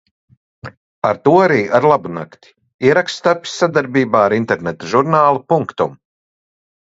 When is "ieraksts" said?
2.89-3.25